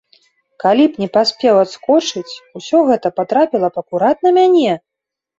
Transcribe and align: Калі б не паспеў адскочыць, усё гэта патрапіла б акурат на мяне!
Калі 0.63 0.85
б 0.93 1.01
не 1.01 1.07
паспеў 1.17 1.59
адскочыць, 1.63 2.33
усё 2.59 2.79
гэта 2.87 3.07
патрапіла 3.19 3.69
б 3.75 3.83
акурат 3.83 4.17
на 4.29 4.33
мяне! 4.39 4.73